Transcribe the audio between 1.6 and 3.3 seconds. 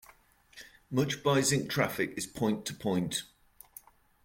traffic is point-to-point.